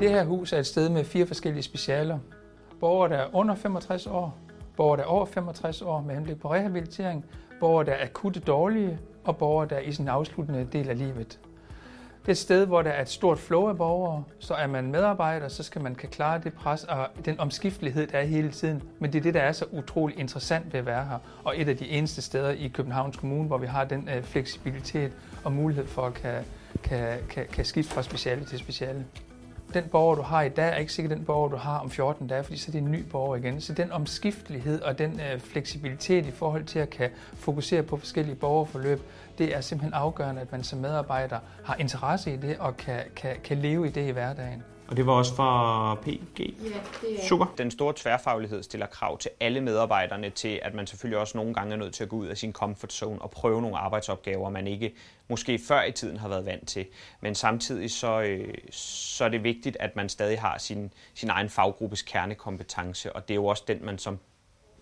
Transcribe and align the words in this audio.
Det 0.00 0.10
her 0.10 0.24
hus 0.24 0.52
er 0.52 0.58
et 0.58 0.66
sted 0.66 0.88
med 0.88 1.04
fire 1.04 1.26
forskellige 1.26 1.62
specialer. 1.62 2.18
Borgere, 2.80 3.08
der 3.08 3.16
er 3.16 3.34
under 3.34 3.54
65 3.54 4.06
år, 4.06 4.38
borgere, 4.76 4.96
der 4.96 5.02
er 5.02 5.08
over 5.08 5.26
65 5.26 5.82
år 5.82 6.00
med 6.00 6.14
henblik 6.14 6.40
på 6.40 6.52
rehabilitering, 6.52 7.24
borgere, 7.60 7.86
der 7.86 7.92
er 7.92 8.04
akutte 8.04 8.40
dårlige, 8.40 8.98
og 9.24 9.36
borgere, 9.36 9.68
der 9.68 9.76
er 9.76 9.80
i 9.80 9.92
sin 9.92 10.08
afsluttende 10.08 10.68
del 10.72 10.88
af 10.88 10.98
livet. 10.98 11.40
Det 12.20 12.28
er 12.28 12.32
et 12.32 12.38
sted, 12.38 12.66
hvor 12.66 12.82
der 12.82 12.90
er 12.90 13.02
et 13.02 13.08
stort 13.08 13.38
flow 13.38 13.68
af 13.68 13.76
borgere, 13.76 14.24
så 14.38 14.54
er 14.54 14.66
man 14.66 14.90
medarbejder, 14.90 15.48
så 15.48 15.62
skal 15.62 15.82
man 15.82 15.94
kan 15.94 16.08
klare 16.08 16.40
det 16.44 16.52
pres 16.54 16.84
og 16.84 17.06
den 17.24 17.40
omskiftelighed, 17.40 18.06
der 18.06 18.18
er 18.18 18.24
hele 18.24 18.50
tiden. 18.50 18.82
Men 18.98 19.12
det 19.12 19.18
er 19.18 19.22
det, 19.22 19.34
der 19.34 19.40
er 19.40 19.52
så 19.52 19.64
utrolig 19.72 20.18
interessant 20.18 20.72
ved 20.72 20.80
at 20.80 20.86
være 20.86 21.04
her, 21.04 21.18
og 21.44 21.60
et 21.60 21.68
af 21.68 21.76
de 21.76 21.88
eneste 21.88 22.22
steder 22.22 22.50
i 22.50 22.68
Københavns 22.68 23.16
Kommune, 23.16 23.46
hvor 23.46 23.58
vi 23.58 23.66
har 23.66 23.84
den 23.84 24.08
øh, 24.16 24.22
fleksibilitet 24.22 25.12
og 25.44 25.52
mulighed 25.52 25.86
for 25.86 26.02
at 26.02 26.14
kan, 26.14 26.44
kan, 26.82 27.18
kan, 27.28 27.46
kan 27.52 27.64
skifte 27.64 27.92
fra 27.92 28.02
speciale 28.02 28.44
til 28.44 28.58
speciale 28.58 29.04
den 29.74 29.84
borger, 29.84 30.14
du 30.14 30.22
har 30.22 30.42
i 30.42 30.48
dag, 30.48 30.68
er 30.68 30.76
ikke 30.76 30.92
sikkert 30.92 31.16
den 31.16 31.24
borger, 31.24 31.48
du 31.48 31.56
har 31.56 31.78
om 31.78 31.90
14 31.90 32.26
dage, 32.26 32.44
fordi 32.44 32.58
så 32.58 32.70
er 32.70 32.72
det 32.72 32.78
en 32.78 32.90
ny 32.90 33.02
borger 33.02 33.36
igen. 33.36 33.60
Så 33.60 33.72
den 33.72 33.92
omskiftelighed 33.92 34.82
og 34.82 34.98
den 34.98 35.20
øh, 35.20 35.40
fleksibilitet 35.40 36.26
i 36.26 36.30
forhold 36.30 36.64
til 36.64 36.78
at 36.78 36.90
kan 36.90 37.10
fokusere 37.34 37.82
på 37.82 37.96
forskellige 37.96 38.34
borgerforløb, 38.34 39.00
det 39.38 39.56
er 39.56 39.60
simpelthen 39.60 39.94
afgørende, 39.94 40.40
at 40.40 40.52
man 40.52 40.62
som 40.62 40.78
medarbejder 40.78 41.38
har 41.64 41.74
interesse 41.74 42.32
i 42.32 42.36
det 42.36 42.56
og 42.58 42.76
kan, 42.76 43.00
kan, 43.16 43.36
kan 43.44 43.58
leve 43.58 43.86
i 43.86 43.90
det 43.90 44.08
i 44.08 44.10
hverdagen. 44.10 44.62
Og 44.90 44.96
det 44.96 45.06
var 45.06 45.12
også 45.12 45.34
fra 45.34 45.94
PG? 45.94 46.40
Ja, 46.40 46.44
det 47.00 47.18
er. 47.18 47.26
Super. 47.28 47.46
Den 47.58 47.70
store 47.70 47.94
tværfaglighed 47.96 48.62
stiller 48.62 48.86
krav 48.86 49.18
til 49.18 49.30
alle 49.40 49.60
medarbejderne 49.60 50.30
til, 50.30 50.60
at 50.62 50.74
man 50.74 50.86
selvfølgelig 50.86 51.18
også 51.18 51.38
nogle 51.38 51.54
gange 51.54 51.72
er 51.72 51.76
nødt 51.76 51.94
til 51.94 52.02
at 52.02 52.08
gå 52.08 52.16
ud 52.16 52.26
af 52.26 52.38
sin 52.38 52.52
comfort 52.52 52.92
zone 52.92 53.22
og 53.22 53.30
prøve 53.30 53.62
nogle 53.62 53.78
arbejdsopgaver, 53.78 54.50
man 54.50 54.66
ikke 54.66 54.94
måske 55.28 55.60
før 55.68 55.82
i 55.82 55.92
tiden 55.92 56.16
har 56.16 56.28
været 56.28 56.46
vant 56.46 56.68
til. 56.68 56.86
Men 57.20 57.34
samtidig 57.34 57.90
så, 57.90 58.20
øh, 58.20 58.54
så 58.70 59.24
er 59.24 59.28
det 59.28 59.44
vigtigt, 59.44 59.76
at 59.80 59.96
man 59.96 60.08
stadig 60.08 60.40
har 60.40 60.58
sin, 60.58 60.92
sin 61.14 61.30
egen 61.30 61.48
faggruppes 61.48 62.02
kernekompetence, 62.02 63.12
og 63.12 63.28
det 63.28 63.34
er 63.34 63.36
jo 63.36 63.46
også 63.46 63.64
den, 63.68 63.84
man 63.84 63.98
som 63.98 64.18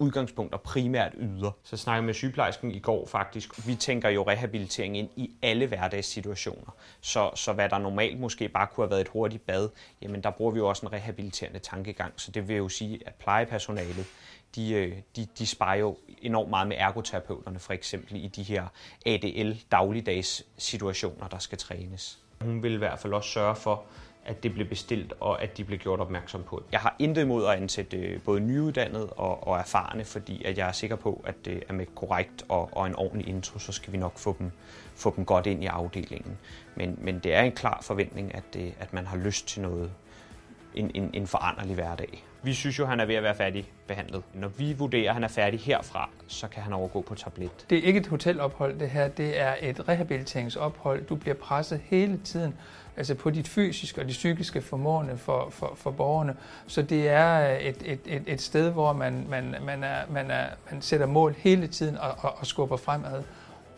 udgangspunkt 0.00 0.54
og 0.54 0.60
primært 0.60 1.12
yder. 1.18 1.50
Så 1.62 1.76
snakkede 1.76 2.06
med 2.06 2.14
sygeplejersken 2.14 2.70
i 2.70 2.78
går 2.78 3.06
faktisk. 3.06 3.66
Vi 3.66 3.74
tænker 3.74 4.08
jo 4.08 4.22
rehabilitering 4.22 4.98
ind 4.98 5.08
i 5.16 5.30
alle 5.42 5.66
hverdagssituationer. 5.66 6.76
Så, 7.00 7.30
så 7.34 7.52
hvad 7.52 7.68
der 7.68 7.78
normalt 7.78 8.20
måske 8.20 8.48
bare 8.48 8.66
kunne 8.66 8.84
have 8.84 8.90
været 8.90 9.00
et 9.00 9.08
hurtigt 9.08 9.46
bad, 9.46 9.68
jamen 10.02 10.22
der 10.22 10.30
bruger 10.30 10.52
vi 10.52 10.58
jo 10.58 10.68
også 10.68 10.86
en 10.86 10.92
rehabiliterende 10.92 11.58
tankegang. 11.58 12.12
Så 12.16 12.30
det 12.30 12.48
vil 12.48 12.56
jo 12.56 12.68
sige, 12.68 13.00
at 13.06 13.14
plejepersonalet, 13.14 14.06
de, 14.54 14.72
øh, 14.72 14.96
de, 15.16 15.26
de 15.38 15.46
sparer 15.46 15.76
jo 15.76 15.98
enormt 16.22 16.50
meget 16.50 16.68
med 16.68 16.76
ergoterapeuterne, 16.78 17.58
for 17.58 17.72
eksempel 17.72 18.24
i 18.24 18.26
de 18.26 18.42
her 18.42 18.66
ADL 19.06 19.52
dagligdags 19.72 20.42
situationer, 20.58 21.28
der 21.28 21.38
skal 21.38 21.58
trænes. 21.58 22.18
Hun 22.40 22.62
vil 22.62 22.72
i 22.72 22.76
hvert 22.76 22.98
fald 22.98 23.12
også 23.12 23.30
sørge 23.30 23.56
for, 23.56 23.84
at 24.30 24.42
det 24.42 24.54
blev 24.54 24.66
bestilt, 24.66 25.12
og 25.20 25.42
at 25.42 25.56
de 25.56 25.64
blev 25.64 25.78
gjort 25.78 26.00
opmærksom 26.00 26.42
på 26.42 26.62
Jeg 26.72 26.80
har 26.80 26.96
intet 26.98 27.22
imod 27.22 27.44
at 27.46 27.50
ansætte 27.50 27.96
øh, 27.96 28.20
både 28.20 28.40
nyuddannede 28.40 29.06
og, 29.06 29.48
og 29.48 29.58
erfarne, 29.58 30.04
fordi 30.04 30.44
at 30.44 30.58
jeg 30.58 30.68
er 30.68 30.72
sikker 30.72 30.96
på, 30.96 31.24
at 31.26 31.34
det 31.44 31.62
er 31.68 31.72
med 31.72 31.86
korrekt 31.94 32.44
og, 32.48 32.68
og 32.72 32.86
en 32.86 32.96
ordentlig 32.96 33.28
intro, 33.28 33.58
så 33.58 33.72
skal 33.72 33.92
vi 33.92 33.98
nok 33.98 34.18
få 34.18 34.36
dem, 34.38 34.50
få 34.94 35.12
dem 35.16 35.24
godt 35.24 35.46
ind 35.46 35.62
i 35.62 35.66
afdelingen. 35.66 36.38
Men, 36.74 36.98
men 37.00 37.18
det 37.18 37.34
er 37.34 37.42
en 37.42 37.52
klar 37.52 37.80
forventning, 37.82 38.34
at, 38.34 38.42
det, 38.54 38.74
at 38.80 38.92
man 38.92 39.06
har 39.06 39.16
lyst 39.16 39.48
til 39.48 39.62
noget, 39.62 39.90
en, 40.74 40.90
en, 40.94 41.10
en 41.14 41.26
foranderlig 41.26 41.74
hverdag. 41.74 42.24
Vi 42.42 42.54
synes 42.54 42.78
jo, 42.78 42.86
han 42.86 43.00
er 43.00 43.04
ved 43.04 43.14
at 43.14 43.22
være 43.22 43.34
færdig 43.34 43.72
behandlet. 43.86 44.22
Når 44.34 44.48
vi 44.48 44.72
vurderer, 44.72 45.08
at 45.08 45.14
han 45.14 45.24
er 45.24 45.28
færdig 45.28 45.60
herfra, 45.60 46.10
så 46.26 46.48
kan 46.48 46.62
han 46.62 46.72
overgå 46.72 47.00
på 47.00 47.14
tablet. 47.14 47.66
Det 47.70 47.78
er 47.78 47.82
ikke 47.82 48.00
et 48.00 48.06
hotelophold, 48.06 48.78
det 48.78 48.90
her. 48.90 49.08
Det 49.08 49.40
er 49.40 49.54
et 49.62 49.88
rehabiliteringsophold. 49.88 51.04
Du 51.04 51.14
bliver 51.14 51.34
presset 51.34 51.80
hele 51.84 52.20
tiden 52.24 52.54
altså 52.96 53.14
på 53.14 53.30
dit 53.30 53.48
fysiske 53.48 54.00
og 54.00 54.06
dit 54.06 54.12
psykiske 54.12 54.62
formående 54.62 55.18
for, 55.18 55.48
for, 55.50 55.72
for 55.76 55.90
borgerne. 55.90 56.36
Så 56.66 56.82
det 56.82 57.08
er 57.08 57.58
et, 57.60 57.82
et, 57.84 58.00
et, 58.06 58.22
et 58.26 58.40
sted, 58.40 58.70
hvor 58.70 58.92
man, 58.92 59.26
man, 59.28 59.54
man, 59.62 59.84
er, 59.84 59.98
man, 60.10 60.30
er, 60.30 60.46
man 60.70 60.82
sætter 60.82 61.06
mål 61.06 61.34
hele 61.38 61.66
tiden 61.66 61.98
og, 61.98 62.14
og, 62.18 62.34
og 62.38 62.46
skubber 62.46 62.76
fremad. 62.76 63.22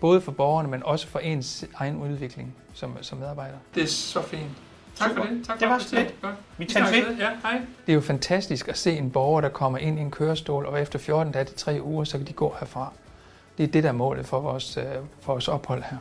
Både 0.00 0.20
for 0.20 0.32
borgerne, 0.32 0.68
men 0.68 0.82
også 0.82 1.06
for 1.06 1.18
ens 1.18 1.64
egen 1.74 1.96
udvikling 1.96 2.54
som, 2.74 2.96
som 3.00 3.18
medarbejder. 3.18 3.56
Det 3.74 3.82
er 3.82 3.86
så 3.86 4.22
fint. 4.22 4.62
Tak 5.00 5.10
for 5.16 5.22
det. 5.22 5.44
Tak 5.46 5.56
for 5.56 5.60
det 5.60 5.68
var 5.68 5.78
så 5.78 5.94
lidt. 5.96 6.14
Vi 6.58 6.64
tager 6.64 6.86
det. 6.86 7.18
Ja, 7.18 7.28
hej. 7.42 7.60
Det 7.86 7.92
er 7.92 7.94
jo 7.94 8.00
fantastisk 8.00 8.68
at 8.68 8.78
se 8.78 8.92
en 8.92 9.10
borger, 9.10 9.40
der 9.40 9.48
kommer 9.48 9.78
ind 9.78 9.98
i 9.98 10.02
en 10.02 10.10
kørestol, 10.10 10.66
og 10.66 10.80
efter 10.82 10.98
14 10.98 11.32
dage 11.32 11.44
til 11.44 11.56
3 11.56 11.80
uger, 11.82 12.04
så 12.04 12.18
kan 12.18 12.26
de 12.26 12.32
gå 12.32 12.54
herfra. 12.60 12.92
Det 13.58 13.64
er 13.68 13.72
det, 13.72 13.82
der 13.82 13.88
er 13.88 13.92
målet 13.92 14.26
for 14.26 14.40
vores, 14.40 14.76
øh, 14.76 14.84
for 15.20 15.32
vores 15.32 15.48
ophold 15.48 15.82
her. 15.82 15.96